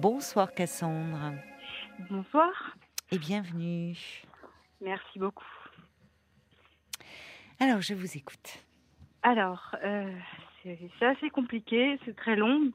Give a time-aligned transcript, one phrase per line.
[0.00, 1.34] Bonsoir Cassandre.
[2.08, 2.74] Bonsoir.
[3.12, 3.98] Et bienvenue.
[4.80, 5.44] Merci beaucoup.
[7.58, 8.64] Alors, je vous écoute.
[9.22, 10.10] Alors, euh,
[10.62, 12.72] c'est assez compliqué, c'est très long.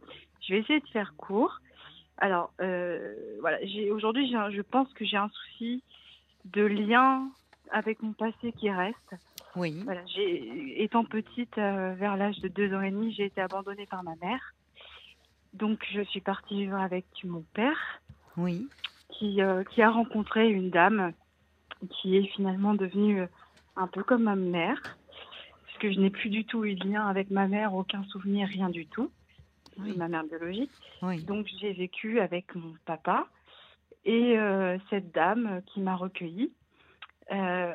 [0.47, 1.61] Je vais essayer de faire court.
[2.19, 3.57] Alors, euh, voilà,
[3.91, 5.81] aujourd'hui, je pense que j'ai un souci
[6.45, 7.27] de lien
[7.71, 9.15] avec mon passé qui reste.
[9.55, 9.81] Oui.
[9.83, 10.01] Voilà,
[10.77, 14.13] étant petite, euh, vers l'âge de deux ans et demi, j'ai été abandonnée par ma
[14.17, 14.53] mère.
[15.55, 18.01] Donc, je suis partie vivre avec mon père.
[18.37, 18.67] Oui.
[19.09, 21.13] Qui, euh, qui a rencontré une dame
[21.89, 23.27] qui est finalement devenue euh,
[23.77, 24.97] un peu comme ma mère.
[25.67, 28.69] Puisque je n'ai plus du tout eu de lien avec ma mère, aucun souvenir, rien
[28.69, 29.09] du tout.
[29.77, 30.71] Ma mère biologique.
[31.01, 31.23] Oui.
[31.23, 33.27] Donc, j'ai vécu avec mon papa
[34.05, 36.51] et euh, cette dame qui m'a recueillie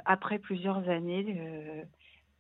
[0.05, 1.85] après plusieurs années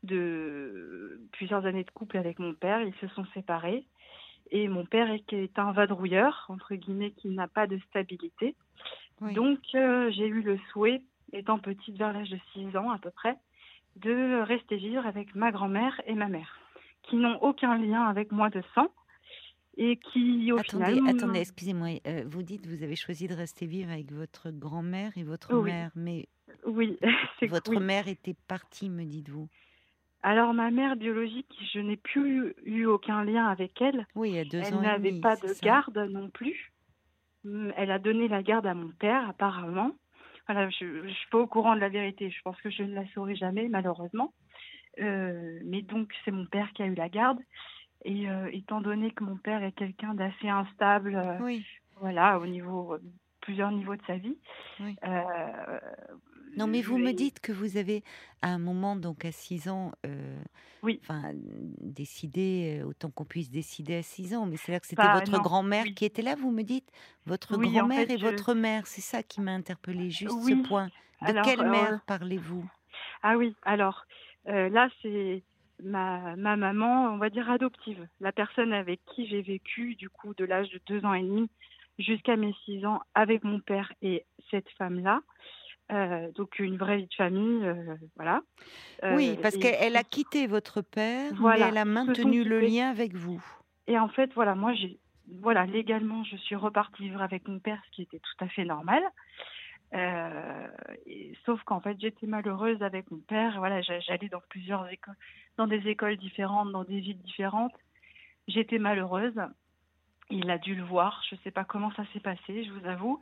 [0.05, 2.81] de plusieurs années de couple avec mon père.
[2.83, 3.85] Ils se sont séparés.
[4.51, 8.57] Et mon père est, un vadrouilleur, entre guillemets, qui n'a pas de stabilité.
[9.21, 11.03] Donc, euh, j'ai eu le souhait,
[11.33, 13.37] étant petite, vers l'âge de 6 ans à peu près,
[13.97, 16.59] de rester vivre avec ma grand-mère et ma mère,
[17.03, 18.89] qui n'ont aucun lien avec moi de sang
[19.77, 21.17] et qui, au attendez, final...
[21.17, 25.23] Attendez, excusez-moi, euh, vous dites vous avez choisi de rester vivre avec votre grand-mère et
[25.23, 26.29] votre mère, mais...
[26.67, 26.99] Oui,
[27.49, 29.49] Votre mère était partie, me dites-vous?
[30.23, 34.07] Alors ma mère biologique, je n'ai plus eu aucun lien avec elle.
[34.15, 34.83] Oui, il y a deux elle ans.
[34.83, 36.73] Elle n'avait pas de garde non plus.
[37.47, 39.93] Hum, elle a donné la garde à mon père apparemment.
[40.47, 42.31] Voilà, je ne suis pas au courant de la vérité.
[42.31, 44.35] Je pense que je ne la saurai jamais malheureusement.
[45.01, 47.39] Euh, mais donc c'est mon père qui a eu la garde.
[48.05, 51.65] Et euh, étant donné que mon père est quelqu'un d'assez instable, euh, oui.
[52.01, 52.97] voilà, au niveau
[53.41, 54.39] plusieurs niveaux de sa vie,
[54.81, 54.99] oui.
[56.57, 58.03] Non, mais vous me dites que vous avez,
[58.43, 60.43] à un moment, donc à 6 ans, euh,
[60.83, 61.01] oui.
[61.81, 65.39] décidé, euh, autant qu'on puisse décider à 6 ans, mais c'est là que c'était votre
[65.39, 66.91] grand-mère qui était là, vous me dites?
[67.27, 70.91] Votre grand-mère et votre mère, c'est ça qui m'a interpellée, juste ce point.
[71.21, 72.69] De quelle mère euh, parlez-vous?
[73.23, 74.05] Ah oui, alors
[74.45, 75.45] là, c'est
[75.83, 80.35] ma, ma maman, on va dire adoptive, la personne avec qui j'ai vécu, du coup,
[80.35, 81.49] de l'âge de 2 ans et demi
[81.99, 85.21] jusqu'à mes 6 ans avec mon père et cette femme-là.
[85.93, 88.43] Euh, donc une vraie vie de famille, euh, voilà.
[89.03, 93.15] Euh, oui, parce qu'elle a quitté votre père, mais elle a maintenu le lien avec
[93.15, 93.43] vous.
[93.89, 95.01] Et en fait, voilà, moi, j'ai,
[95.41, 98.65] voilà, légalement, je suis repartie vivre avec mon père, ce qui était tout à fait
[98.65, 99.03] normal.
[101.07, 103.59] Et, sauf qu'en fait, j'étais malheureuse avec mon père.
[103.59, 105.17] Voilà, j'allais dans plusieurs écoles,
[105.57, 107.75] dans des écoles différentes, dans des villes différentes.
[108.47, 109.35] J'étais malheureuse.
[110.31, 111.23] Il a dû le voir.
[111.29, 113.21] Je ne sais pas comment ça s'est passé, je vous avoue.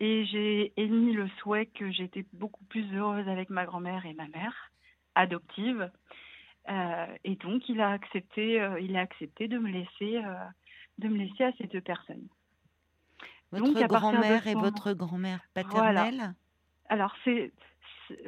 [0.00, 4.28] Et j'ai émis le souhait que j'étais beaucoup plus heureuse avec ma grand-mère et ma
[4.28, 4.70] mère
[5.14, 5.90] adoptive.
[6.68, 10.34] Euh, et donc, il a accepté, euh, il a accepté de me laisser, euh,
[10.98, 12.28] de me laisser à ces deux personnes.
[13.52, 16.34] Votre grand-mère et votre grand-mère paternelle?
[16.88, 17.52] Alors, c'est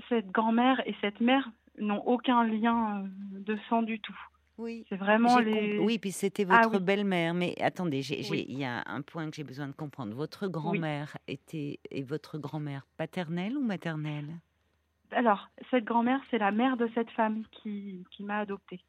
[0.08, 4.18] cette grand-mère et cette mère n'ont aucun lien de sang du tout.
[4.58, 4.84] Oui.
[4.88, 5.78] C'est vraiment les.
[5.78, 7.34] Oui, puis c'était ah votre belle-mère.
[7.34, 10.14] Mais attendez, il y a un point que j'ai besoin de comprendre.
[10.14, 14.40] Votre grand-mère était et votre grand-mère paternelle ou maternelle?
[15.10, 18.80] Alors, cette grand-mère, c'est la mère de cette femme qui, qui m'a adoptée.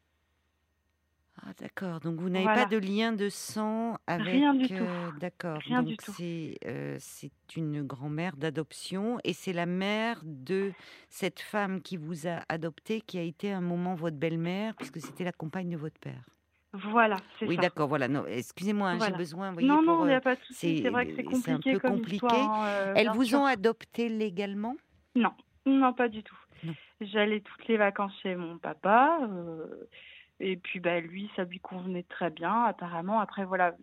[1.42, 4.26] Ah d'accord, donc vous n'avez pas de lien de sang avec...
[4.26, 4.74] Rien du tout.
[4.74, 10.72] Euh, d'accord, donc euh, c'est une grand-mère d'adoption et c'est la mère de
[11.08, 15.24] cette femme qui vous a adopté qui a été un moment votre belle-mère puisque c'était
[15.24, 16.24] la compagne de votre père.
[16.72, 18.08] Voilà, c'est oui, d'accord, voilà.
[18.28, 19.52] excusez-moi, hein, j'ai besoin.
[19.52, 20.82] Voyez, non, non, il n'y a pas de souci.
[20.82, 21.70] C'est vrai que c'est compliqué.
[21.70, 22.26] un peu compliqué.
[22.36, 24.76] Euh, Elles vous ont adopté légalement?
[25.14, 25.32] Non,
[25.66, 26.36] non, pas du tout.
[27.00, 29.20] J'allais toutes les vacances chez mon papa.
[30.40, 33.20] Et puis bah lui, ça lui convenait très bien apparemment.
[33.20, 33.74] Après voilà,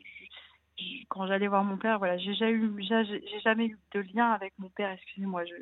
[1.09, 4.53] quand j'allais voir mon père, voilà, j'ai jamais eu, j'ai jamais eu de lien avec
[4.57, 4.91] mon père.
[4.91, 5.53] Excusez-moi, je,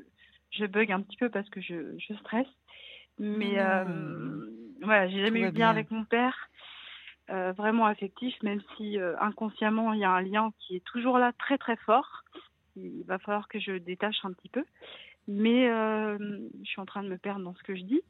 [0.51, 2.47] je bug un petit peu parce que je, je stresse.
[3.17, 3.83] Mais euh,
[4.81, 6.49] voilà, j'ai jamais eu de lien avec mon père.
[7.29, 11.19] Euh, vraiment affectif, même si euh, inconsciemment il y a un lien qui est toujours
[11.19, 12.23] là très très fort.
[12.75, 14.63] Il va falloir que je détache un petit peu.
[15.27, 18.01] Mais je suis en train de me perdre dans ce que je dis.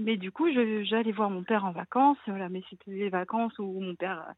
[0.00, 2.18] Mais du coup, j'allais voir mon père en vacances.
[2.26, 4.32] Voilà, mais c'était les vacances où mon père, euh,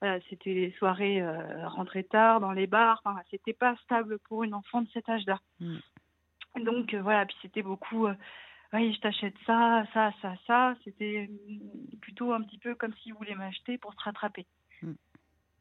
[0.00, 3.02] voilà, c'était les soirées euh, rentrées tard dans les bars.
[3.04, 5.38] Enfin, c'était pas stable pour une enfant de cet âge-là.
[5.60, 5.76] Mm.
[6.64, 8.06] Donc euh, voilà, puis c'était beaucoup.
[8.72, 10.74] oui, je t'achète ça, ça, ça, ça.
[10.84, 11.28] C'était
[12.00, 14.46] plutôt un petit peu comme s'il voulait m'acheter pour se rattraper.
[14.80, 14.92] Mm.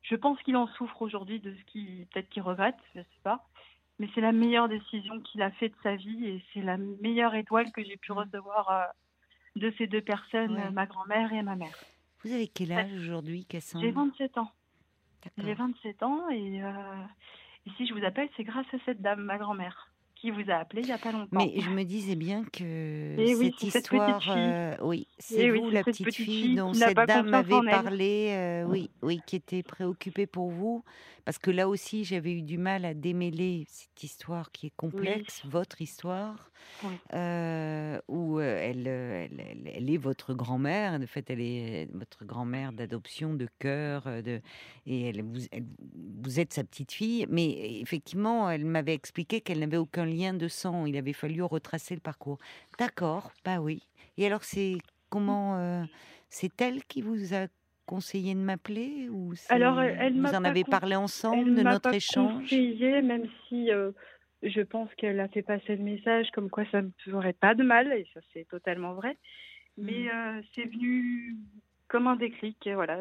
[0.04, 3.46] Je pense qu'il en souffre aujourd'hui de ce qu'il peut-être qu'il regrette, je sais pas.
[4.00, 7.36] Mais c'est la meilleure décision qu'il a fait de sa vie et c'est la meilleure
[7.36, 8.18] étoile que j'ai pu mm.
[8.18, 8.94] recevoir
[9.56, 11.78] de ces deux personnes, ma grand-mère et ma mère.
[12.24, 14.52] Vous avez quel âge aujourd'hui, Cassandre J'ai 27 ans.
[15.38, 16.72] J'ai 27 ans et, euh,
[17.66, 19.91] Et si je vous appelle, c'est grâce à cette dame, ma grand-mère
[20.22, 21.28] qui vous a appelé il n'y a pas longtemps.
[21.32, 25.84] Mais je me disais bien que eh cette histoire, euh, oui, eh c'est vous la
[25.84, 30.84] petite, fille, dont cette dame m'avait parlé, euh, oui, oui, qui était préoccupée pour vous,
[31.26, 35.42] parce que là aussi j'avais eu du mal à démêler cette histoire qui est complexe,
[35.46, 36.52] votre histoire,
[37.16, 43.48] euh, où elle, elle, est votre grand-mère, de fait elle est votre grand-mère d'adoption, de
[43.58, 44.40] cœur, de,
[44.86, 45.40] et elle, vous,
[46.24, 50.48] vous êtes sa petite fille, mais effectivement elle m'avait expliqué qu'elle n'avait aucun lien de
[50.48, 50.86] sang.
[50.86, 52.38] Il avait fallu retracer le parcours.
[52.78, 53.88] D'accord, bah oui.
[54.18, 54.78] Et alors, c'est
[55.10, 55.84] comment euh,
[56.30, 57.48] C'est elle qui vous a
[57.86, 62.44] conseillé de m'appeler ou Alors, elle vous en avez parlé ensemble de notre échange?
[62.44, 63.92] conseillé, même si euh,
[64.44, 67.64] je pense qu'elle a fait passer le message comme quoi ça ne ferait pas de
[67.64, 69.18] mal, et ça c'est totalement vrai.
[69.78, 70.10] Mais mm.
[70.10, 71.36] euh, c'est venu
[71.88, 72.66] comme un déclic.
[72.66, 72.98] Et voilà,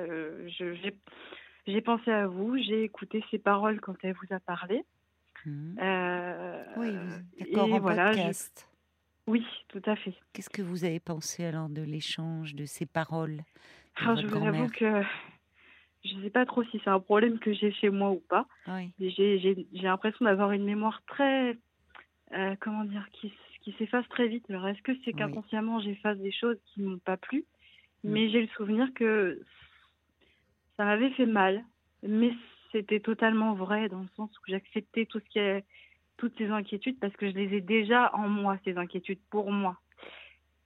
[1.66, 4.84] j'ai pensé à vous, j'ai écouté ses paroles quand elle vous a parlé.
[5.46, 5.78] Mmh.
[5.80, 6.92] Euh, oui,
[7.38, 8.68] d'accord, en voilà, podcast.
[9.26, 10.14] Oui, tout à fait.
[10.32, 13.42] Qu'est-ce que vous avez pensé alors de l'échange, de ces paroles
[13.96, 15.02] ah, Je vous avoue que
[16.04, 18.46] je ne sais pas trop si c'est un problème que j'ai chez moi ou pas.
[18.66, 18.92] Oui.
[18.98, 21.58] J'ai l'impression d'avoir une mémoire très,
[22.32, 23.32] euh, comment dire, qui,
[23.62, 24.48] qui s'efface très vite.
[24.48, 27.44] Alors, est-ce que c'est qu'inconsciemment j'efface des choses qui ne m'ont pas plu?
[28.02, 28.10] Mmh.
[28.10, 29.40] Mais j'ai le souvenir que
[30.76, 31.62] ça m'avait fait mal.
[32.02, 32.32] Mais
[32.72, 35.64] c'était totalement vrai dans le sens où j'acceptais tout ce qui est,
[36.16, 39.78] toutes ces inquiétudes parce que je les ai déjà en moi, ces inquiétudes pour moi.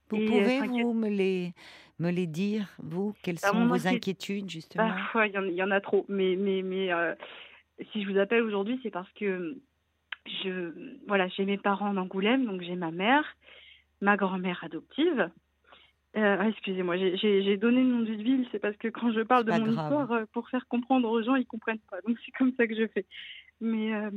[0.09, 1.53] Vous euh, pouvez, vous, me les,
[1.99, 4.89] me les dire, vous Quelles bah, sont vos inquiétudes, justement?
[5.13, 6.05] Bah, Il y, en a trop.
[6.09, 7.15] Mais, mais, mais euh,
[7.91, 9.57] si je vous appelle aujourd'hui, c'est parce que
[10.43, 10.71] je,
[11.07, 13.25] voilà, j'ai mes parents d'Angoulême, donc j'ai ma mère,
[14.01, 15.29] ma grand-mère adoptive,
[16.17, 19.43] euh, ah, excusez-moi, j'ai donné le nom d'une ville, c'est parce que quand je parle
[19.43, 21.99] de mon histoire, euh, pour faire comprendre aux gens, ils comprennent pas.
[22.07, 23.05] Donc c'est comme ça que je fais.
[23.59, 24.09] Mais, euh,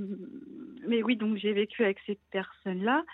[0.86, 3.04] mais oui, donc j'ai vécu avec ces personnes-là.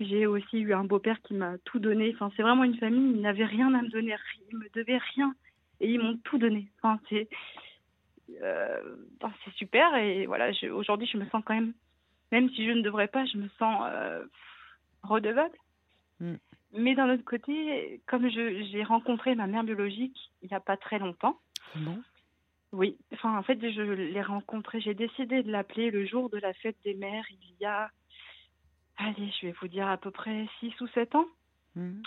[0.00, 2.12] J'ai aussi eu un beau-père qui m'a tout donné.
[2.14, 4.14] Enfin, c'est vraiment une famille, ils n'avaient rien à me donner,
[4.50, 5.34] ils me devaient rien.
[5.80, 6.68] Et ils m'ont tout donné.
[6.78, 7.28] Enfin, c'est
[8.26, 9.94] c'est super.
[9.96, 11.74] Et voilà, aujourd'hui, je me sens quand même,
[12.32, 13.82] même si je ne devrais pas, je me sens
[15.02, 15.56] redevable.
[16.20, 16.36] Mm.
[16.76, 20.98] Mais d'un autre côté, comme j'ai rencontré ma mère biologique il n'y a pas très
[20.98, 21.38] longtemps.
[21.76, 22.02] Bon.
[22.72, 26.52] Oui, enfin en fait je l'ai rencontrée, j'ai décidé de l'appeler le jour de la
[26.54, 27.90] fête des mères il y a,
[28.96, 31.26] allez, je vais vous dire à peu près 6 ou 7 ans.
[31.76, 32.02] Mmh.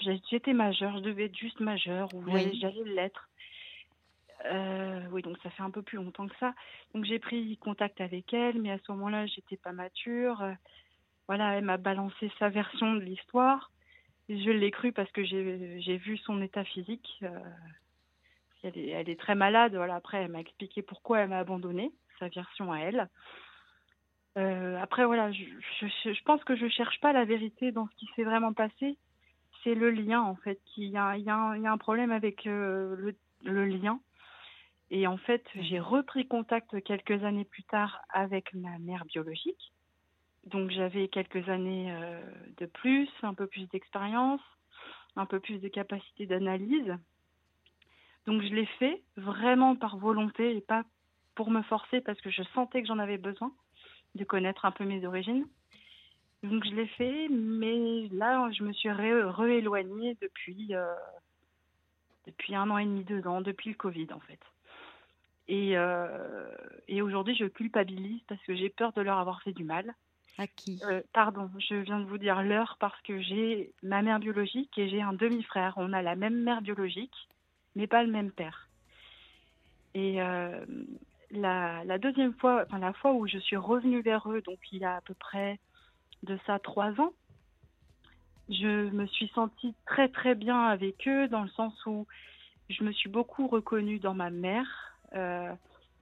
[0.00, 3.28] J'étais majeure, je devais être juste majeure ou j'allais l'être.
[4.46, 6.54] Euh, oui, donc ça fait un peu plus longtemps que ça.
[6.94, 10.44] Donc j'ai pris contact avec elle, mais à ce moment-là, j'étais pas mature.
[11.28, 13.70] voilà, elle m'a balancé sa version de l'histoire.
[14.30, 17.18] Je l'ai cru parce que j'ai vu son état physique.
[17.24, 17.40] Euh,
[18.62, 19.74] elle, est, très malade.
[19.74, 21.90] Après, elle m'a expliqué pourquoi elle m'a abandonné,
[22.20, 23.08] sa version à elle.
[24.38, 28.22] Euh, après, voilà, je, pense que je cherche pas la vérité dans ce qui s'est
[28.22, 28.96] vraiment passé.
[29.64, 30.60] C'est le lien, en fait.
[30.76, 33.12] Il y a, un problème avec euh,
[33.42, 33.98] le, lien.
[34.92, 39.72] Et en fait, j'ai repris contact quelques années plus tard avec ma mère biologique.
[40.50, 42.20] Donc j'avais quelques années euh,
[42.58, 44.40] de plus, un peu plus d'expérience,
[45.16, 46.94] un peu plus de capacité d'analyse.
[48.26, 50.84] Donc je l'ai fait vraiment par volonté et pas
[51.34, 53.52] pour me forcer parce que je sentais que j'en avais besoin
[54.14, 55.46] de connaître un peu mes origines.
[56.42, 60.94] Donc je l'ai fait, mais là je me suis rééloignée depuis, euh,
[62.26, 64.40] depuis un an et demi, deux ans, depuis le Covid en fait.
[65.50, 66.48] Euh,
[66.86, 69.94] et aujourd'hui je culpabilise parce que j'ai peur de leur avoir fait du mal.
[70.38, 70.44] À
[70.84, 74.88] euh, Pardon, je viens de vous dire l'heure parce que j'ai ma mère biologique et
[74.88, 75.74] j'ai un demi-frère.
[75.76, 77.28] On a la même mère biologique,
[77.76, 78.68] mais pas le même père.
[79.94, 80.64] Et euh,
[81.30, 84.84] la, deuxième fois, enfin la fois où je suis revenue vers eux, donc il y
[84.84, 85.58] a à peu près
[86.22, 87.12] de ça trois ans,
[88.48, 92.06] je me suis sentie très très bien avec eux dans le sens où
[92.68, 95.52] je me suis beaucoup reconnue dans ma mère, euh,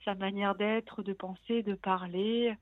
[0.04, 2.54] sa manière d'être, de penser, de parler.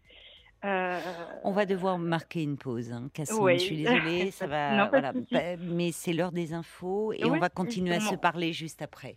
[0.65, 1.01] Euh,
[1.45, 4.89] On va devoir marquer une pause, hein, Je suis désolée, ça va.
[4.89, 5.13] voilà,
[5.61, 9.17] mais c'est l'heure des infos et on va continuer à se parler juste après.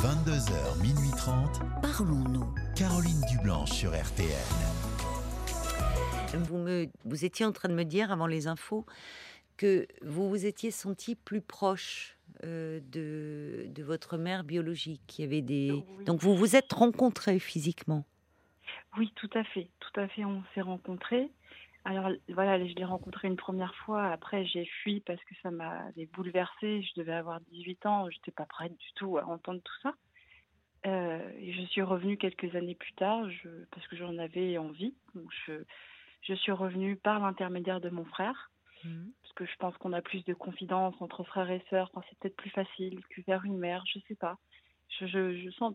[0.00, 1.60] 22h, minuit 30.
[1.82, 2.54] Parlons-nous.
[2.76, 4.28] Caroline Dublanche sur RTN.
[6.34, 8.86] Vous, me, vous étiez en train de me dire avant les infos
[9.56, 15.02] que vous vous étiez senti plus proche euh, de, de, votre mère biologique.
[15.08, 15.84] qui avait des...
[16.06, 18.04] Donc vous vous êtes rencontrés physiquement
[18.96, 19.70] oui, tout à fait.
[19.80, 21.30] Tout à fait, on s'est rencontrés.
[21.84, 24.08] Alors voilà, je l'ai rencontré une première fois.
[24.10, 26.82] Après, j'ai fui parce que ça m'a bouleversée.
[26.82, 28.10] Je devais avoir 18 ans.
[28.10, 29.94] Je n'étais pas prête du tout à entendre tout ça.
[30.84, 34.94] et je suis revenue quelques années plus tard je, parce que j'en avais envie.
[35.14, 35.64] Donc je,
[36.22, 38.50] je suis revenue par l'intermédiaire de mon frère.
[38.84, 39.06] Mmh.
[39.22, 41.90] Parce que je pense qu'on a plus de confidence entre frères et sœurs.
[41.94, 44.38] Enfin, c'est peut-être plus facile que vers une mère, je sais pas.
[45.00, 45.74] Je, je, sens.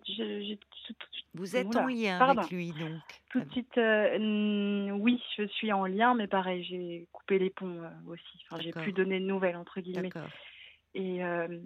[1.34, 5.86] Vous êtes en lien avec lui, donc Tout de suite, euh, oui, je suis en
[5.86, 8.46] lien, mais pareil, j'ai coupé les ponts euh, aussi.
[8.50, 10.10] Enfin, j'ai plus donné de nouvelles, entre guillemets.
[10.96, 11.60] Et, euh,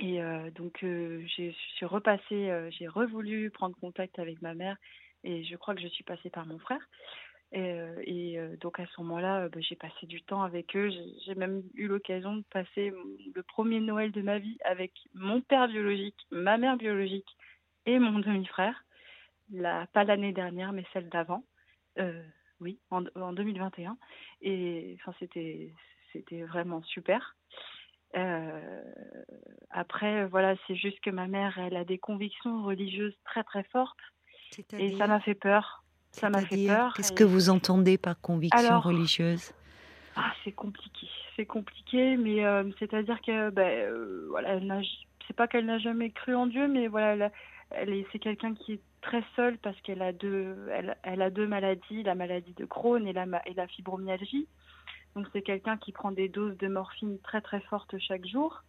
[0.00, 0.20] et
[0.54, 4.76] donc, je suis repassée, j'ai revoulu prendre contact avec ma mère,
[5.24, 6.80] et je crois que je suis passée par mon frère.
[7.52, 10.90] Et, donc à ce moment-là, bah, j'ai passé du temps avec eux.
[11.24, 12.92] J'ai même eu l'occasion de passer
[13.34, 17.36] le premier Noël de ma vie avec mon père biologique, ma mère biologique
[17.86, 18.84] et mon demi-frère.
[19.50, 21.44] La, pas l'année dernière, mais celle d'avant.
[21.98, 22.22] Euh,
[22.60, 23.98] oui, en, en, 2021.
[24.40, 25.74] Et enfin, c'était,
[26.12, 27.36] c'était vraiment super.
[28.16, 28.82] Euh,
[29.70, 33.98] après, voilà, c'est juste que ma mère, elle a des convictions religieuses très très fortes.
[34.78, 35.81] Et ça m'a fait peur.
[36.12, 36.94] Ça m'a fait peur.
[36.94, 39.52] Qu'est-ce que vous entendez par conviction religieuse?
[40.14, 41.08] Ah, c'est compliqué.
[41.36, 44.60] C'est compliqué, mais euh, c'est-à-dire que, ben, euh, voilà,
[45.26, 47.30] c'est pas qu'elle n'a jamais cru en Dieu, mais voilà,
[47.70, 51.46] elle, c'est quelqu'un qui est très seul parce qu'elle a deux, elle, elle, a deux
[51.46, 54.46] maladies, la maladie de Crohn et la, et la fibromyalgie.
[55.16, 58.62] Donc c'est quelqu'un qui prend des doses de morphine très très fortes chaque jour.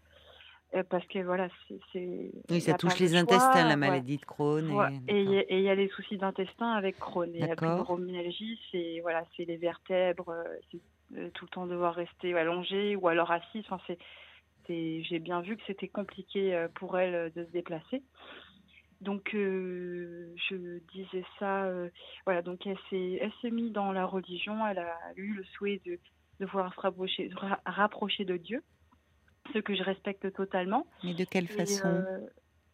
[0.75, 1.49] Euh, parce que voilà,
[1.91, 2.31] c'est.
[2.49, 4.65] Oui, ça touche les intestins, la maladie de Crohn.
[5.07, 7.33] Et il y, a les soucis d'intestin avec Crohn.
[7.35, 10.79] Et la fibromyalgie, c'est voilà, c'est les vertèbres, euh, c'est
[11.17, 13.59] euh, tout le temps devoir rester allongé ou alors assis.
[13.59, 13.97] Enfin, c'est,
[15.03, 18.01] j'ai bien vu que c'était compliqué pour elle de se déplacer.
[19.01, 21.69] Donc, je disais ça.
[22.25, 24.65] voilà, donc elle s'est, elle s'est mise dans la religion.
[24.65, 25.99] Elle a eu le souhait de,
[26.39, 27.29] de vouloir se rapprocher,
[27.65, 28.63] rapprocher de Dieu
[29.51, 30.85] ce que je respecte totalement.
[31.03, 32.19] Mais de quelle façon euh,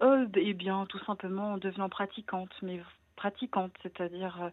[0.01, 2.81] oh, Eh bien, tout simplement en devenant pratiquante, mais
[3.15, 4.49] pratiquante, c'est-à-dire euh,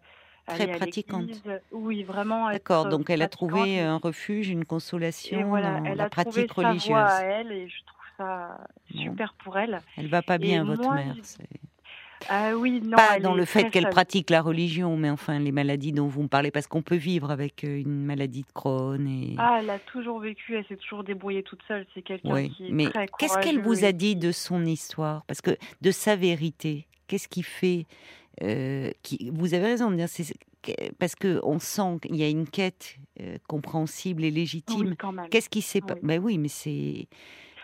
[0.46, 1.42] très pratiquante.
[1.72, 2.50] Oui, vraiment.
[2.50, 6.68] D'accord, donc elle a trouvé un refuge, une consolation dans elle la a pratique trouvé
[6.68, 6.94] religieuse.
[6.96, 9.80] Sa voie à elle et je trouve ça super pour elle.
[9.96, 11.14] Elle va pas bien, votre mère.
[12.28, 15.92] Ah oui, non, pas dans le fait qu'elle pratique la religion, mais enfin les maladies
[15.92, 19.06] dont vous me parlez, parce qu'on peut vivre avec euh, une maladie de Crohn.
[19.06, 19.34] Et...
[19.38, 21.86] Ah, elle a toujours vécu, elle s'est toujours débrouillée toute seule.
[21.94, 22.86] C'est quelqu'un oui, qui est mais
[23.18, 25.24] qu'est-ce qu'elle vous a dit de son histoire?
[25.26, 27.86] Parce que de sa vérité, qu'est-ce qui fait
[28.42, 29.30] euh, qui...
[29.32, 30.34] Vous avez raison de dire, c'est
[30.98, 34.94] parce que on sent qu'il y a une quête euh, compréhensible et légitime.
[35.30, 37.06] Qu'est-ce qui s'est pas Ben oui, mais c'est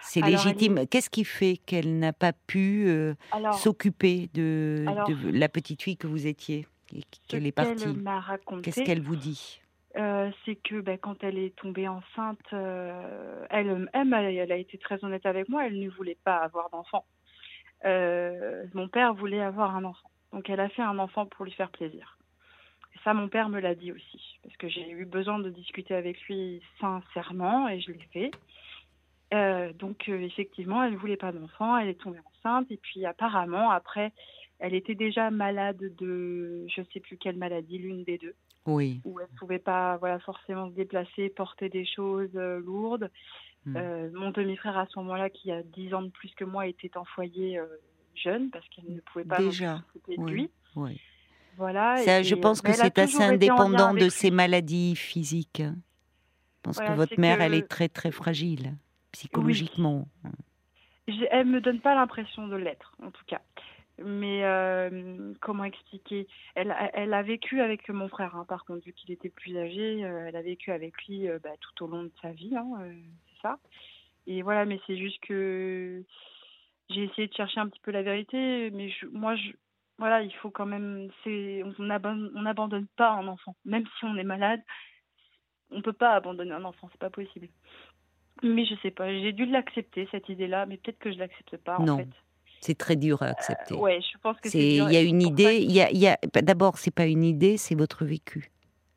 [0.03, 0.87] c'est légitime.
[0.89, 3.15] Qu'est-ce qui fait qu'elle n'a pas pu euh,
[3.53, 4.85] s'occuper de,
[5.33, 7.97] la petite fille que vous étiez et qu'elle est partie?
[8.63, 9.61] Qu'est-ce qu'elle vous dit?
[9.95, 14.79] euh, c'est que ben, quand elle est tombée enceinte, euh, elle, elle, elle, a été
[14.79, 17.05] très honnête avec moi, elle ne voulait pas avoir d'enfant.
[17.85, 20.09] mon père voulait avoir un enfant.
[20.33, 22.17] Donc elle a fait un enfant pour lui faire plaisir.
[22.95, 25.95] Et ça, mon père me l'a dit aussi, parce que j'ai eu besoin de discuter
[25.95, 28.31] avec lui sincèrement et je l'ai fait.
[29.33, 33.07] Euh, donc euh, effectivement, elle ne voulait pas d'enfant, elle est tombée enceinte et puis
[33.07, 34.13] apparemment après,
[34.59, 38.35] elle était déjà malade de je ne sais plus quelle maladie, l'une des deux.
[38.67, 39.01] Oui.
[39.05, 43.11] Où elle ne pouvait pas voilà forcément se déplacer, porter des choses euh, lourdes.
[43.65, 43.79] Hmm.
[44.15, 47.05] mon demi-frère à ce moment-là, qui a 10 ans de plus que moi, était en
[47.05, 47.61] foyer
[48.17, 50.51] jeune parce qu'elle ne pouvait pas déjà de lui.
[50.75, 51.01] Oui.
[51.57, 52.23] Voilà.
[52.23, 55.63] je pense que c'est assez indépendant de ses maladies physiques.
[55.63, 58.75] Je pense que votre mère, elle est très très fragile
[59.13, 60.09] psychologiquement.
[60.25, 60.31] Oui.
[61.31, 63.41] Elle me donne pas l'impression de l'être, en tout cas.
[63.99, 66.27] Mais euh, comment expliquer?
[66.55, 70.05] Elle, elle, a vécu avec mon frère, hein, par contre, vu qu'il était plus âgé,
[70.05, 72.69] euh, elle a vécu avec lui euh, bah, tout au long de sa vie, hein,
[73.29, 73.59] c'est ça.
[74.27, 76.03] Et voilà, mais c'est juste que
[76.89, 79.51] j'ai essayé de chercher un petit peu la vérité, mais moi, je,
[79.99, 84.25] voilà, il faut quand même, c'est, on n'abandonne pas un enfant, même si on est
[84.25, 84.63] malade,
[85.71, 87.49] on peut pas abandonner un enfant, c'est pas possible.
[88.43, 91.79] Mais je sais pas, j'ai dû l'accepter cette idée-là, mais peut-être que je l'accepte pas
[91.79, 92.07] en non.
[92.61, 93.75] C'est très dur à accepter.
[93.75, 94.77] Euh, ouais, je pense que c'est.
[94.77, 95.59] Il y a une idée.
[95.59, 96.17] Il y a, y a...
[96.43, 98.53] D'abord, c'est pas une idée, c'est votre vécu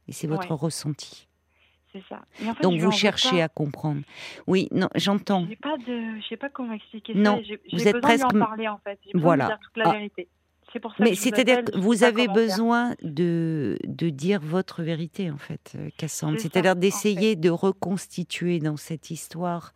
[0.07, 1.27] et c'est votre ressenti.
[1.91, 2.21] C'est ça.
[2.61, 4.01] Donc vous cherchez à comprendre.
[4.47, 5.47] Oui, non, j'entends.
[5.49, 7.55] Je pas de, je sais pas comment expliquer non, ça.
[7.71, 8.25] vous êtes presque.
[8.25, 8.99] En parler en fait.
[9.13, 9.45] Voilà.
[9.45, 9.93] De dire toute la ah.
[9.93, 10.27] vérité.
[10.99, 16.39] Mais c'est-à-dire que vous avez besoin de, de dire votre vérité, en fait, euh, Cassandre.
[16.39, 19.73] C'est-à-dire d'essayer de reconstituer dans cette histoire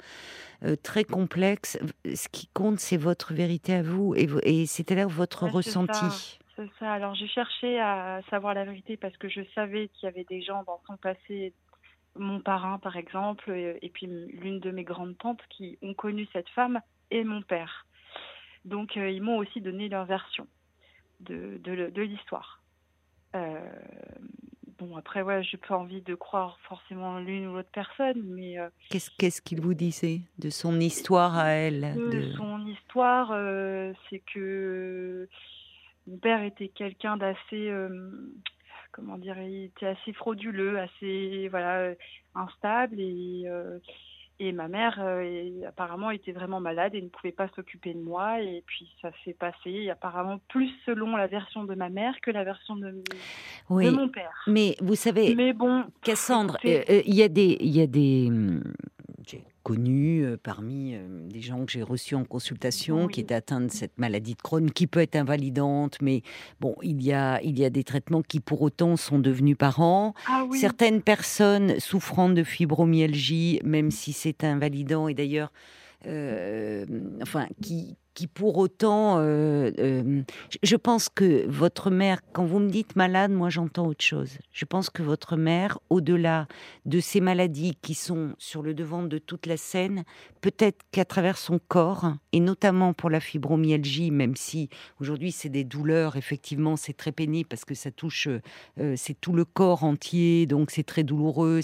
[0.64, 5.48] euh, très complexe, ce qui compte, c'est votre vérité à vous, et, et c'est-à-dire votre
[5.48, 6.40] ressenti.
[6.56, 6.92] C'est ça.
[6.92, 10.42] Alors j'ai cherché à savoir la vérité parce que je savais qu'il y avait des
[10.42, 11.54] gens dans son passé,
[12.18, 16.28] mon parrain par exemple, et, et puis l'une de mes grandes tantes qui ont connu
[16.34, 17.86] cette femme et mon père.
[18.66, 20.46] Donc, ils m'ont aussi donné leur version
[21.20, 22.62] de, de, de l'histoire.
[23.34, 28.58] bon, après, ouais, j'ai pas envie de croire forcément l'une ou l'autre personne, mais.
[28.90, 33.30] Qu'est-ce qu'est-ce qu'il vous disait de son histoire à elle De, son histoire,
[34.10, 35.28] c'est que
[36.08, 37.72] mon père était quelqu'un d'assez
[38.92, 41.94] comment dire, il était assez frauduleux, assez voilà
[42.36, 43.80] instable et euh,
[44.40, 48.42] et ma mère euh, apparemment était vraiment malade et ne pouvait pas s'occuper de moi.
[48.42, 52.44] Et puis ça s'est passé apparemment plus selon la version de ma mère que la
[52.44, 53.04] version de,
[53.70, 54.44] mon père.
[54.48, 58.30] Mais vous savez, mais bon, Cassandre, euh, il y a des il y a des
[59.78, 63.98] euh, parmi euh, des gens que j'ai reçus en consultation qui étaient atteints de cette
[63.98, 66.22] maladie de Crohn qui peut être invalidante, mais
[66.60, 70.14] bon, il y a, il y a des traitements qui pour autant sont devenus parents.
[70.28, 75.52] Ah Certaines personnes souffrant de fibromyalgie, même si c'est invalidant, et d'ailleurs,
[76.06, 76.86] euh,
[77.22, 80.24] enfin, qui, qui pour autant, euh, euh,
[80.62, 84.40] je pense que votre mère, quand vous me dites malade, moi j'entends autre chose.
[84.52, 86.46] Je pense que votre mère, au-delà
[86.86, 90.04] de ces maladies qui sont sur le devant de toute la scène,
[90.42, 94.68] peut-être qu'à travers son corps, et notamment pour la fibromyalgie, même si
[95.00, 99.32] aujourd'hui c'est des douleurs, effectivement c'est très pénible parce que ça touche, euh, c'est tout
[99.32, 101.62] le corps entier, donc c'est très douloureux.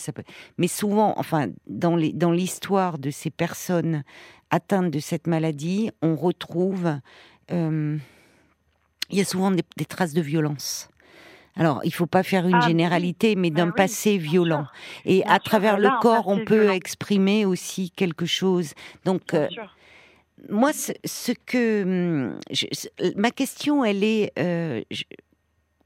[0.58, 4.06] Mais souvent, enfin, dans l'histoire de ces personnes
[4.50, 7.00] atteintes de cette maladie, on retrouve,
[7.52, 7.98] euh,
[9.10, 10.90] il y a souvent des, traces de violence.
[11.58, 14.66] Alors, il faut pas faire une ah, généralité, mais d'un bah passé violent.
[15.06, 18.74] Et à travers le corps, on peut exprimer aussi quelque chose.
[19.06, 19.48] Donc, euh,
[20.50, 22.40] moi, ce, que hum,
[23.16, 24.82] ma question, elle est euh,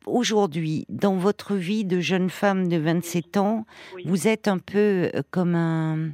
[0.08, 3.66] aujourd'hui, dans votre vie de jeune femme de 27 ans,
[4.06, 6.10] vous êtes un peu comme un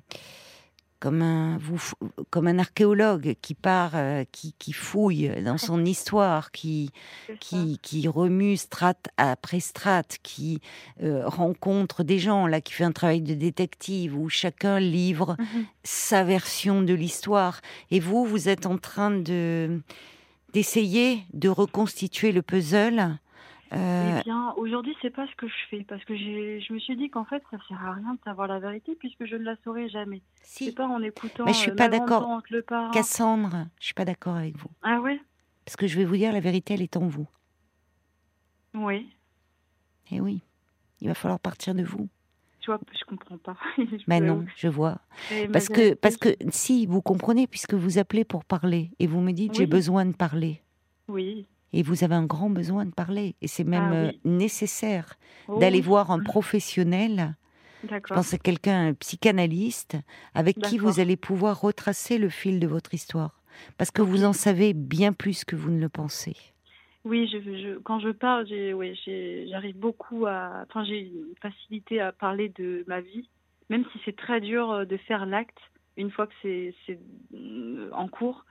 [1.05, 1.79] comme un, vous,
[2.31, 6.89] comme un archéologue qui part, euh, qui, qui, fouille dans son histoire, qui,
[7.39, 10.61] qui, qui, remue strate après strate, qui
[11.03, 15.65] euh, rencontre des gens, là, qui fait un travail de détective, où chacun livre mhm.
[15.83, 17.61] sa version de l'histoire.
[17.91, 19.81] Et vous, vous êtes en train de
[20.53, 23.19] d'essayer de reconstituer le puzzle
[23.71, 27.09] eh bien, aujourd'hui, c'est pas ce que je fais parce que je me suis dit
[27.09, 29.89] qu'en fait, ça sert à rien de savoir la vérité puisque je ne la saurai
[29.89, 30.21] jamais.
[30.41, 30.65] Si.
[30.65, 31.45] C'est pas en écoutant.
[31.45, 32.41] Mais je suis euh, pas d'accord.
[32.93, 34.69] Cassandre, je suis pas d'accord avec vous.
[34.83, 35.19] Ah ouais?
[35.65, 37.27] Parce que je vais vous dire, la vérité, elle est en vous.
[38.75, 39.09] Oui.
[40.11, 40.41] Eh oui.
[41.01, 42.07] Il va falloir partir de vous.
[42.59, 43.57] Tu vois, je comprends pas.
[43.77, 44.99] Mais ben non, je vois.
[45.51, 49.31] parce que, parce que si vous comprenez, puisque vous appelez pour parler et vous me
[49.31, 50.61] dites j'ai besoin de parler.
[51.07, 53.35] Oui et vous avez un grand besoin de parler.
[53.41, 55.15] Et c'est même ah euh, nécessaire
[55.49, 55.59] oh.
[55.59, 57.35] d'aller voir un professionnel.
[57.83, 59.97] Je pense à quelqu'un, un psychanalyste,
[60.33, 63.41] avec qui vous allez pouvoir retracer le fil de votre histoire.
[63.77, 66.35] Parce que vous en savez bien plus que vous ne le pensez.
[67.03, 70.63] Oui, je, quand je parle, j'arrive beaucoup à.
[70.67, 73.27] Enfin, j'ai une facilité à parler de ma vie,
[73.69, 75.59] même si c'est très dur euh, de faire l'acte
[75.97, 76.73] une fois que c'est
[77.35, 78.45] euh, en cours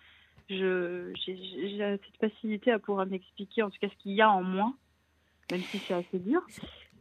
[0.48, 1.12] j'ai
[1.68, 4.72] cette facilité à pouvoir m'expliquer en tout cas ce qu'il y a en moi,
[5.50, 6.42] même si c'est assez dur.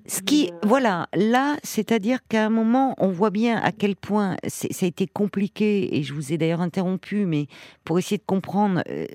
[0.06, 4.36] Ce qui, euh, voilà, là, c'est-à-dire qu'à un moment, on voit bien à quel point
[4.48, 7.48] ça a été compliqué, et je vous ai d'ailleurs interrompu, mais
[7.86, 9.06] pour essayer de comprendre, euh,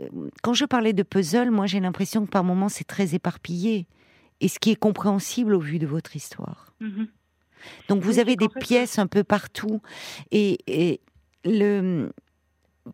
[0.42, 3.86] quand je parlais de puzzle, moi j'ai l'impression que par moments c'est très éparpillé,
[4.40, 6.72] et ce qui est compréhensible au vu de votre histoire.
[6.80, 7.08] Mhm.
[7.88, 9.82] Donc vous avez des pièces un peu partout,
[10.30, 11.00] et, et
[11.44, 12.12] le,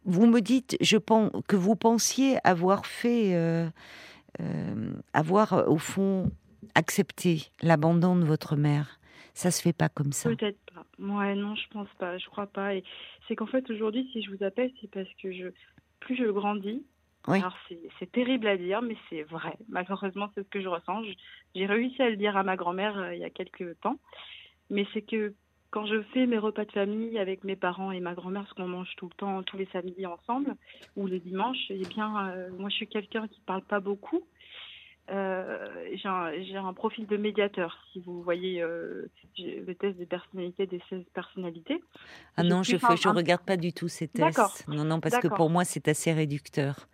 [0.05, 3.69] vous me dites, je pense que vous pensiez avoir fait, euh,
[4.41, 6.31] euh, avoir euh, au fond
[6.75, 8.99] accepté l'abandon de votre mère.
[9.35, 10.31] Ça se fait pas comme ça.
[10.31, 10.87] Peut-être pas.
[10.99, 12.19] Moi, non, je pense pas.
[12.19, 12.75] Je crois pas.
[12.75, 12.85] Et
[13.27, 15.49] c'est qu'en fait aujourd'hui, si je vous appelle, c'est parce que je,
[16.01, 16.85] plus je grandis.
[17.27, 17.57] Alors
[17.99, 19.57] c'est terrible à dire, mais c'est vrai.
[19.69, 21.03] Malheureusement, c'est ce que je ressens.
[21.55, 23.99] J'ai réussi à le dire à ma grand-mère il y a quelques temps.
[24.69, 25.35] Mais c'est que
[25.75, 28.69] quand je fais mes repas de famille avec mes parents et ma grand-mère, ce qu'on
[28.69, 30.55] mange tout le temps, tous les samedis ensemble,
[30.95, 34.23] ou les dimanches, eh bien, euh, moi, je suis quelqu'un qui ne parle pas beaucoup.
[35.11, 40.81] Euh, j'ai un, profil de médiateur, si vous voyez euh, le test de personnalité des
[40.89, 41.83] 16 personnalités.
[42.37, 44.69] Ah non, je ne regarde pas du tout ces tests.
[44.69, 46.87] Non, non, parce que pour moi, c'est assez réducteur.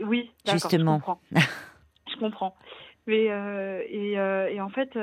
[0.00, 1.00] Oui, justement.
[1.00, 1.20] Je comprends.
[2.10, 2.56] je comprends.
[3.06, 3.26] Mais,
[3.90, 4.96] et, et, en fait,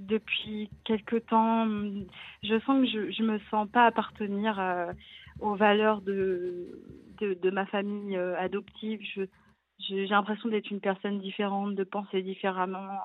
[0.00, 1.66] depuis quelque temps,
[2.42, 4.92] je sens que je ne me sens pas appartenir euh,
[5.40, 6.82] aux valeurs de,
[7.20, 9.00] de, ma famille euh, adoptive.
[9.78, 12.98] j'ai l'impression d'être une personne différente, de penser différemment,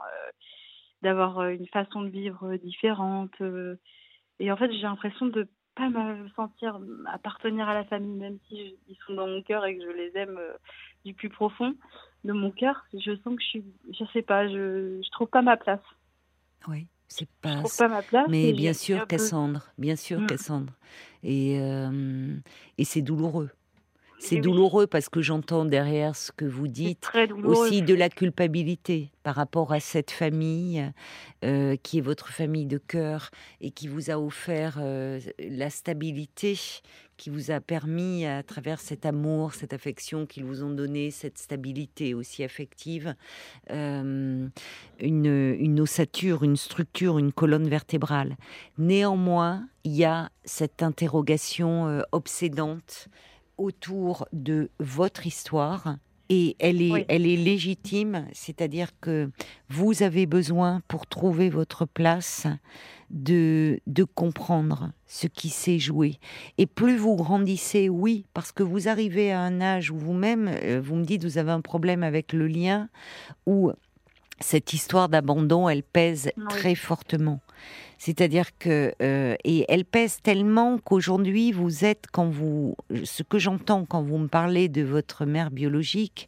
[1.02, 3.34] d'avoir une façon de vivre différente.
[4.40, 6.80] et en fait, j'ai l'impression de pas me sentir
[7.12, 10.12] appartenir à la famille, même si ils sont dans mon cœur et que je les
[10.16, 10.54] aime euh,
[11.06, 11.76] du plus profond
[12.24, 12.86] de mon cœur.
[12.94, 15.82] Je sens que je suis, je sais pas, je, je trouve pas ma place.
[16.68, 17.56] Oui, c'est pas.
[17.56, 18.28] Je trouve pas ma place.
[18.30, 20.26] Mais bien sûr, Cassandre, bien sûr.
[20.28, 20.74] Cassandre.
[21.24, 22.36] Et, euh,
[22.78, 23.50] et c'est douloureux.
[24.24, 27.12] C'est douloureux parce que j'entends derrière ce que vous dites
[27.44, 30.90] aussi de la culpabilité par rapport à cette famille
[31.44, 36.58] euh, qui est votre famille de cœur et qui vous a offert euh, la stabilité,
[37.24, 41.38] qui vous a permis à travers cet amour, cette affection qu'ils vous ont donné, cette
[41.38, 43.16] stabilité aussi affective,
[43.72, 44.46] euh,
[45.00, 48.36] une, une ossature, une structure, une colonne vertébrale.
[48.78, 53.08] Néanmoins, il y a cette interrogation obsédante
[53.58, 55.96] autour de votre histoire
[56.34, 59.30] et elle est, elle est légitime, c'est-à-dire que
[59.70, 62.48] vous avez besoin pour trouver votre place
[63.12, 66.16] de, de comprendre ce qui s'est joué.
[66.58, 70.82] Et plus vous grandissez, oui, parce que vous arrivez à un âge où vous-même, euh,
[70.84, 72.90] vous me dites, vous avez un problème avec le lien,
[73.46, 73.72] où
[74.40, 77.40] cette histoire d'abandon, elle pèse très fortement.
[77.98, 83.86] C'est-à-dire que euh, et elle pèse tellement qu'aujourd'hui vous êtes quand vous ce que j'entends
[83.86, 86.28] quand vous me parlez de votre mère biologique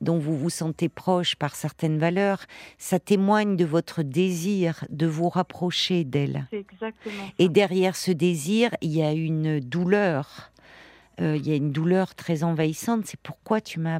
[0.00, 2.44] dont vous vous sentez proche par certaines valeurs,
[2.76, 6.48] ça témoigne de votre désir de vous rapprocher d'elle.
[6.50, 7.30] Exactement.
[7.38, 10.50] Et derrière ce désir, il y a une douleur.
[11.20, 13.06] Euh, il y a une douleur très envahissante.
[13.06, 13.94] C'est pourquoi tu m'as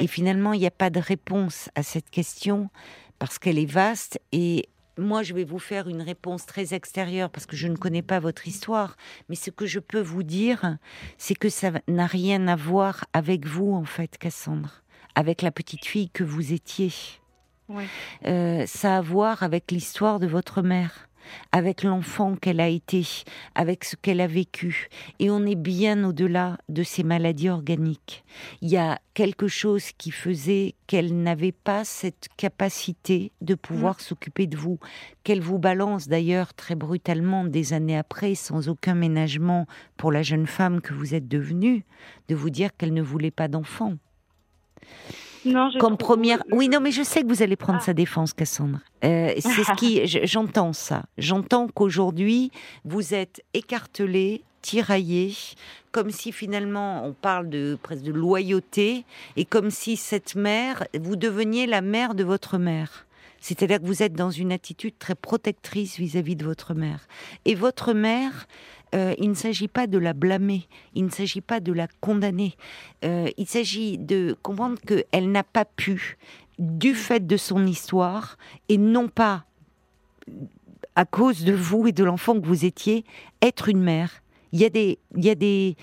[0.00, 2.70] Et finalement, il n'y a pas de réponse à cette question
[3.18, 4.20] parce qu'elle est vaste.
[4.32, 8.02] Et moi, je vais vous faire une réponse très extérieure parce que je ne connais
[8.02, 8.96] pas votre histoire.
[9.28, 10.78] Mais ce que je peux vous dire,
[11.18, 14.82] c'est que ça n'a rien à voir avec vous, en fait, Cassandre,
[15.14, 16.92] avec la petite fille que vous étiez.
[18.26, 21.08] Euh, ça a à voir avec l'histoire de votre mère
[21.52, 23.06] avec l'enfant qu'elle a été,
[23.54, 24.88] avec ce qu'elle a vécu.
[25.18, 28.24] Et on est bien au-delà de ces maladies organiques.
[28.60, 34.00] Il y a quelque chose qui faisait qu'elle n'avait pas cette capacité de pouvoir mm.
[34.00, 34.78] s'occuper de vous,
[35.24, 40.46] qu'elle vous balance d'ailleurs très brutalement des années après, sans aucun ménagement pour la jeune
[40.46, 41.84] femme que vous êtes devenue,
[42.28, 43.94] de vous dire qu'elle ne voulait pas d'enfant.
[45.44, 46.42] Non, comme première.
[46.50, 47.84] Oui, non, mais je sais que vous allez prendre ah.
[47.84, 48.78] sa défense, Cassandre.
[49.04, 50.06] Euh, c'est ce qui.
[50.26, 51.04] J'entends ça.
[51.18, 52.50] J'entends qu'aujourd'hui,
[52.84, 55.34] vous êtes écartelé, tiraillé,
[55.90, 59.04] comme si finalement on parle de presque de loyauté,
[59.36, 63.06] et comme si cette mère, vous deveniez la mère de votre mère.
[63.40, 67.08] C'est-à-dire que vous êtes dans une attitude très protectrice vis à -vis de votre mère.
[67.44, 68.46] Et votre mère,
[68.94, 72.54] euh, il ne s'agit pas de la blâmer, il ne s'agit pas de la condamner.
[73.04, 76.18] Euh, il s'agit de comprendre qu'elle n'a pas pu,
[76.58, 78.36] du fait de son histoire,
[78.68, 79.44] et non pas
[80.94, 83.04] à cause de vous et de l'enfant que vous étiez,
[83.40, 84.22] être une mère.
[84.52, 85.76] Il y a des, il y a des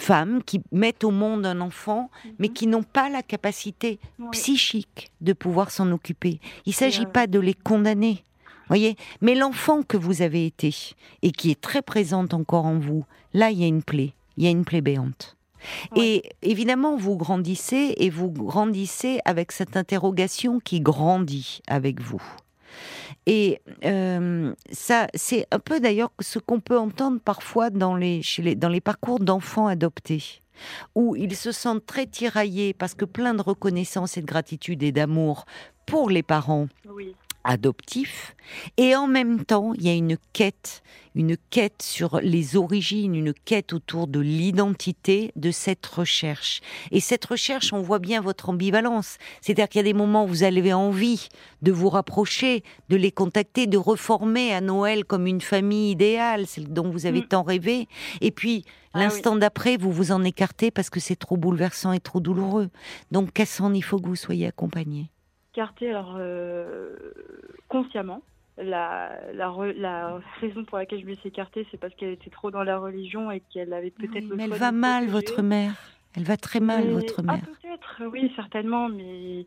[0.00, 2.54] femmes qui mettent au monde un enfant, mais mhm.
[2.54, 3.98] qui n'ont pas la capacité
[4.32, 6.40] psychique de pouvoir s'en occuper.
[6.64, 8.24] Il ne s'agit pas de les condamner
[8.68, 10.74] voyez Mais l'enfant que vous avez été
[11.22, 13.04] et qui est très présente encore en vous,
[13.34, 14.12] là, il y a une plaie.
[14.36, 15.36] Il y a une plaie béante.
[15.96, 22.22] Et évidemment, vous grandissez et vous grandissez avec cette interrogation qui grandit avec vous.
[23.26, 28.22] Et euh, ça, c'est un peu d'ailleurs ce qu'on peut entendre parfois dans les,
[28.56, 30.40] dans les parcours d'enfants adoptés,
[30.94, 34.92] où ils se sentent très tiraillés parce que plein de reconnaissance et de gratitude et
[34.92, 35.44] d'amour
[35.86, 36.68] pour les parents.
[36.88, 38.34] Oui adoptif.
[38.76, 40.82] Et en même temps il y a une quête
[41.14, 46.60] une quête sur les origines une quête autour de l'identité de cette recherche.
[46.92, 49.18] Et cette recherche on voit bien votre ambivalence.
[49.40, 51.28] C'est-à-dire qu'il y a des moments où vous avez envie
[51.62, 56.72] de vous rapprocher de les contacter de reformer à Noël comme une famille idéale celle
[56.72, 57.28] dont vous avez mm.
[57.28, 57.88] tant rêvé.
[58.20, 62.00] Et puis ah l'instant d'après vous vous en écartez parce que c'est trop bouleversant et
[62.00, 62.70] trop douloureux.
[63.10, 65.10] Donc Cassandre il faut que vous soyez accompagné
[65.60, 66.96] alors euh,
[67.68, 68.22] consciemment.
[68.60, 72.50] La, la, la, raison pour laquelle je me suis écartée, c'est parce qu'elle était trop
[72.50, 74.34] dans la religion et qu'elle avait peut-être.
[74.34, 75.76] mais elle va mal, votre mère.
[76.16, 77.38] Elle va très mal, votre mère.
[77.40, 79.46] Ah, peut-être, oui, certainement, mais,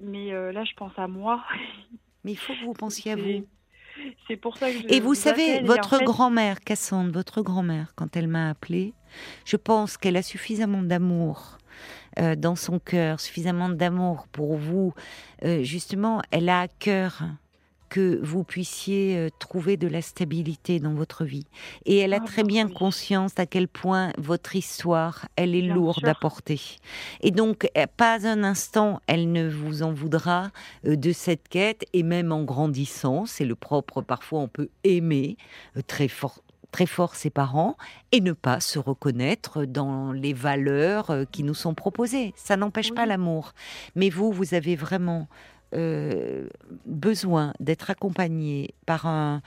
[0.00, 1.42] mais euh, là, je pense à moi.
[2.24, 3.46] Mais il faut que vous pensiez à vous.
[4.26, 8.26] C'est pour ça que je Et vous, savez, votre grand-mère, Cassandre, votre grand-mère, quand elle
[8.26, 8.92] m'a appelée,
[9.44, 11.58] je pense qu'elle a suffisamment d'amour
[12.20, 14.92] euh, dans son cœur, suffisamment d'amour pour vous.
[15.44, 17.22] Euh, justement, elle a à cœur
[17.88, 21.46] que vous puissiez euh, trouver de la stabilité dans votre vie.
[21.86, 26.06] Et elle a ah, très bien conscience à quel point votre histoire, elle est lourde
[26.06, 26.60] à porter.
[27.20, 30.50] Et donc, pas un instant, elle ne vous en voudra
[30.84, 35.36] de cette quête, et même en grandissant, c'est le propre, parfois on peut aimer
[35.86, 37.76] très fort très fort ses parents
[38.12, 42.32] et ne pas se reconnaître dans les valeurs euh, qui nous sont proposées.
[42.36, 43.52] Ça n'empêche pas l'amour.
[43.94, 45.28] Mais vous, vous avez vraiment
[45.74, 46.48] euh,
[46.86, 49.42] besoin d'être accompagné par un,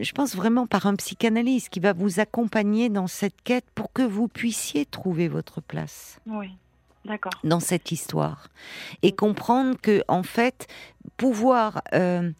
[0.00, 4.02] je pense vraiment par un psychanalyste qui va vous accompagner dans cette quête pour que
[4.02, 6.18] vous puissiez trouver votre place.
[6.26, 6.50] Oui.
[7.04, 7.32] D'accord.
[7.44, 8.48] Dans cette histoire
[9.02, 10.66] et comprendre que en fait
[11.18, 12.30] pouvoir euh,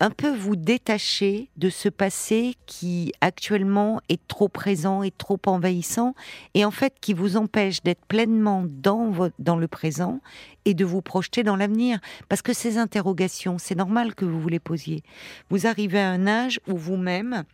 [0.00, 6.14] un peu vous détacher de ce passé qui actuellement est trop présent et trop envahissant
[6.54, 10.20] et en fait qui vous empêche d'être pleinement dans, dans le présent
[10.64, 12.00] et de vous projeter dans l'avenir.
[12.30, 15.02] Parce que ces interrogations, c'est normal que vous vous les posiez.
[15.50, 17.44] Vous arrivez à un âge où vous-même,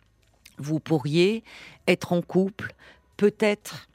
[0.57, 1.43] vous pourriez
[1.85, 2.73] être en couple,
[3.17, 3.89] peut-être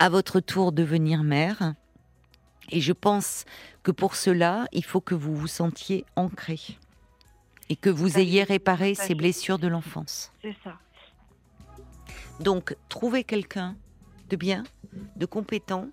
[0.00, 1.74] à votre tour devenir mère.
[2.70, 3.44] Et je pense
[3.84, 6.58] que pour cela, il faut que vous vous sentiez ancré
[7.68, 10.32] et que vous ayez réparé ces blessures de l'enfance.
[10.42, 10.78] C'est ça.
[12.40, 13.76] Donc, trouvez quelqu'un
[14.28, 14.64] de bien,
[15.16, 15.88] de compétent,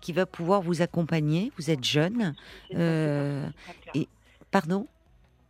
[0.00, 1.52] qui va pouvoir vous accompagner.
[1.56, 2.34] Vous êtes jeune.
[2.74, 3.48] Euh,
[3.94, 4.08] et
[4.50, 4.86] pardon?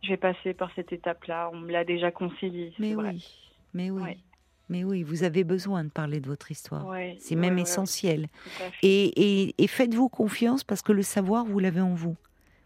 [0.01, 1.49] Je vais passer par cette étape-là.
[1.53, 2.73] On me l'a déjà conseillé.
[2.79, 3.27] Mais oui,
[3.73, 4.17] mais oui.
[4.69, 6.85] Mais oui, vous avez besoin de parler de votre histoire.
[7.17, 8.27] c'est même essentiel.
[8.83, 12.15] Et, et faites-vous confiance parce que le savoir, vous l'avez en vous.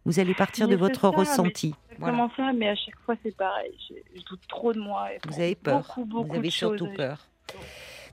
[0.06, 1.74] Vous allez partir de votre ressenti.
[2.00, 3.72] Comment ça, mais à chaque fois c'est pareil.
[3.89, 5.10] Je, doute trop de moi.
[5.28, 5.98] vous avez peur.
[5.98, 7.28] vous avez surtout peur.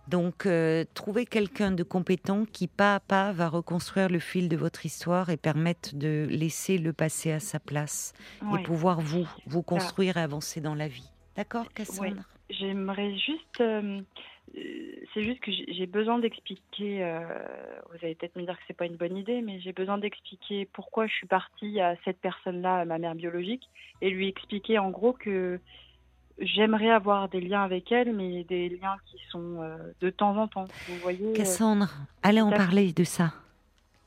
[0.08, 4.56] Donc, euh, trouvez quelqu'un de compétent qui, pas à pas, va reconstruire le fil de
[4.56, 8.12] votre histoire et permettre de laisser le passé à sa place
[8.58, 11.08] et pouvoir vous, vous construire et avancer dans la vie.
[11.36, 12.24] D'accord, Cassandre?
[12.48, 14.00] J'aimerais juste euh,
[14.54, 17.04] c'est juste que j'ai besoin d'expliquer.
[17.04, 17.20] Euh,
[17.90, 20.68] vous allez peut-être me dire que c'est pas une bonne idée, mais j'ai besoin d'expliquer
[20.72, 23.68] pourquoi je suis partie à cette personne-là, ma mère biologique,
[24.00, 25.60] et lui expliquer en gros que
[26.38, 30.48] j'aimerais avoir des liens avec elle, mais des liens qui sont euh, de temps en
[30.48, 30.66] temps.
[30.88, 31.32] Vous voyez.
[31.32, 31.88] Cassandre,
[32.22, 33.32] allez en parler de ça.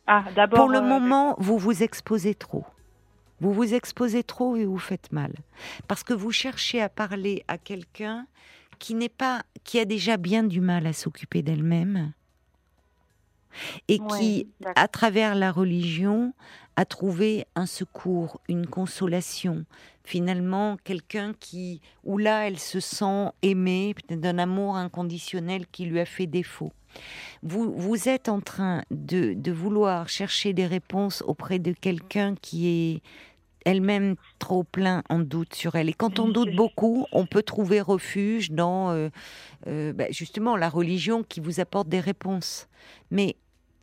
[0.08, 0.60] Ah, d'abord.
[0.60, 2.66] Pour le moment, vous vous exposez trop.
[3.40, 5.34] Vous vous exposez trop et vous faites mal.
[5.88, 8.26] Parce que vous cherchez à parler à quelqu'un
[8.84, 12.12] qui n'est pas, qui a déjà bien du mal à s'occuper d'elle-même
[13.88, 16.34] et qui, à travers la religion,
[16.76, 19.64] a trouvé un secours, une consolation.
[20.04, 26.06] Finalement, quelqu'un qui, où là, elle se sent aimée, d'un amour inconditionnel qui lui a
[26.06, 26.74] fait défaut.
[27.42, 32.68] Vous, vous êtes en train de, de vouloir chercher des réponses auprès de quelqu'un qui
[32.68, 33.02] est
[33.66, 35.90] elle-même trop plein en doute sur elle.
[35.90, 39.10] Et quand on doute beaucoup, on peut trouver refuge dans euh,
[39.68, 42.68] euh, bah, justement la religion qui vous apporte des réponses.
[43.12, 43.36] Mais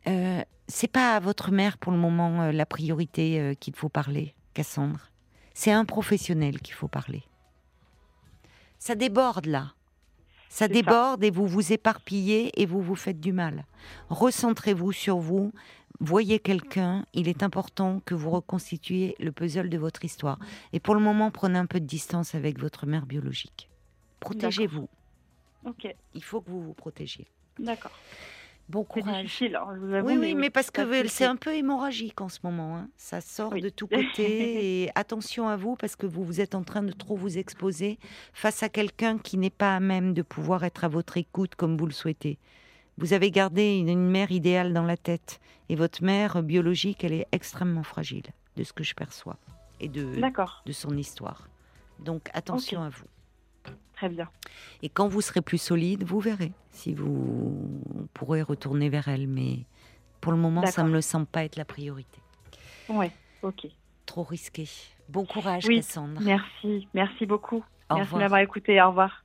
[0.07, 4.35] euh, c'est pas à votre mère pour le moment euh, la priorité qu'il faut parler,
[4.55, 5.11] Cassandre.
[5.55, 7.23] C'est à un professionnel qu'il faut parler.
[8.79, 9.73] Ça déborde là.
[10.49, 13.65] Ça déborde et vous vous éparpillez et vous vous faites du mal.
[14.09, 15.53] Recentrez-vous sur vous,
[16.01, 20.39] voyez quelqu'un, il est important que vous reconstituiez le puzzle de votre histoire.
[20.73, 23.69] Et pour le moment, prenez un peu de distance avec votre mère biologique.
[24.21, 24.89] Protégez-vous.
[25.65, 25.95] Ok.
[26.15, 27.27] Il faut que vous vous protégiez.
[27.59, 27.93] D'accord.
[28.71, 29.25] Bon courage.
[29.25, 32.29] difficile, hein, je vous avoue, oui, oui, mais, parce que c'est un peu hémorragique en
[32.29, 32.77] ce moment.
[32.77, 32.89] Hein.
[32.97, 34.85] Ça sort de tous côtés.
[34.85, 37.99] et attention à vous parce que vous, vous êtes en train de trop vous exposer
[38.33, 41.77] face à quelqu'un qui n'est pas à même de pouvoir être à votre écoute comme
[41.77, 42.39] vous le souhaitez.
[43.01, 45.41] Vous avez gardé une, mère idéale dans la tête.
[45.71, 49.39] Et votre mère biologique, elle est extrêmement fragile, de ce que je perçois.
[49.81, 50.21] Et de,
[50.67, 51.49] de son histoire.
[51.99, 53.07] Donc attention à vous.
[53.95, 54.29] Très bien.
[54.83, 57.83] Et quand vous serez plus solide, vous verrez si vous
[58.13, 59.27] pourrez retourner vers elle.
[59.29, 59.65] Mais
[60.21, 62.19] pour le moment, ça ne me semble pas être la priorité.
[62.91, 63.07] Oui,
[63.43, 63.67] ok.
[64.05, 64.69] Trop risqué.
[65.09, 66.21] Bon courage, Cassandre.
[66.23, 67.65] Merci, merci beaucoup.
[67.91, 68.81] merci de m'avoir écouté.
[68.83, 69.25] Au revoir.